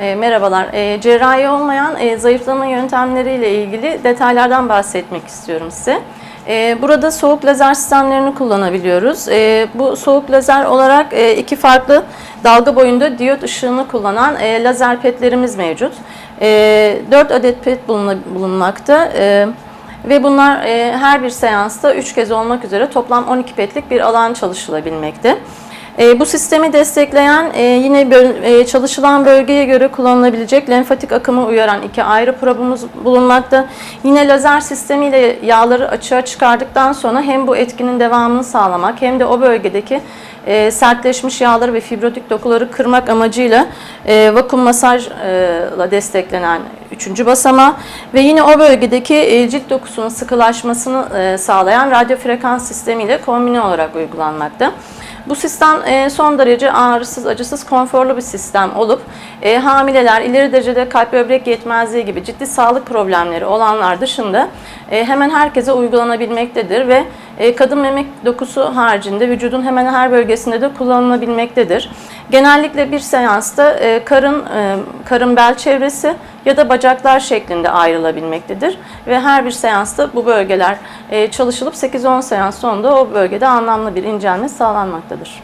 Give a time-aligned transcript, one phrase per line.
[0.00, 0.68] E, merhabalar.
[0.72, 6.00] E, cerrahi olmayan e, zayıflama yöntemleriyle ilgili detaylardan bahsetmek istiyorum size.
[6.48, 9.28] E, burada soğuk lazer sistemlerini kullanabiliyoruz.
[9.28, 12.02] E, bu soğuk lazer olarak e, iki farklı
[12.44, 15.92] dalga boyunda diyot ışığını kullanan e, lazer petlerimiz mevcut.
[16.40, 17.88] E, 4 adet pet
[18.34, 19.08] bulunmakta.
[19.16, 19.46] E,
[20.08, 24.32] ve bunlar e, her bir seansta 3 kez olmak üzere toplam 12 petlik bir alan
[24.34, 25.38] çalışılabilmekte.
[25.98, 31.82] E, bu sistemi destekleyen e, yine böl- e, çalışılan bölgeye göre kullanılabilecek lenfatik akımı uyaran
[31.82, 33.66] iki ayrı probumuz bulunmakta.
[34.04, 39.40] Yine lazer sistemiyle yağları açığa çıkardıktan sonra hem bu etkinin devamını sağlamak hem de o
[39.40, 40.00] bölgedeki
[40.46, 43.66] e, sertleşmiş yağları ve fibrotik dokuları kırmak amacıyla
[44.06, 46.60] e, vakum masajla desteklenen
[46.92, 47.74] üçüncü basamağı
[48.14, 53.96] ve yine o bölgedeki e, cilt dokusunun sıkılaşmasını e, sağlayan radyo frekans sistemiyle kombine olarak
[53.96, 54.72] uygulanmakta.
[55.26, 59.02] Bu sistem e, son derece ağrısız, acısız, konforlu bir sistem olup
[59.42, 64.48] e, hamileler, ileri derecede kalp böbrek yetmezliği gibi ciddi sağlık problemleri olanlar dışında
[64.90, 67.04] e, hemen herkese uygulanabilmektedir ve
[67.56, 71.90] kadın memek dokusu haricinde vücudun hemen her bölgesinde de kullanılabilmektedir.
[72.30, 79.20] Genellikle bir seansta e, karın, e, karın bel çevresi ya da bacaklar şeklinde ayrılabilmektedir ve
[79.20, 80.76] her bir seansta bu bölgeler
[81.10, 85.42] e, çalışılıp 8-10 seans sonunda o bölgede anlamlı bir incelme sağlanmaktadır.